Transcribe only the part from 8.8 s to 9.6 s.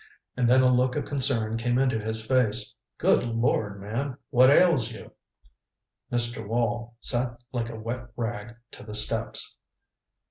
the steps.